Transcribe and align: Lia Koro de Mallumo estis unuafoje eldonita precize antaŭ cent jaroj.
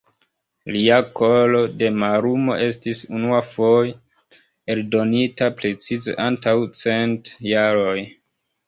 Lia 0.75 0.95
Koro 1.19 1.59
de 1.81 1.89
Mallumo 2.03 2.57
estis 2.69 3.03
unuafoje 3.19 3.93
eldonita 4.77 5.55
precize 5.61 6.21
antaŭ 6.29 6.57
cent 6.85 7.35
jaroj. 7.55 7.99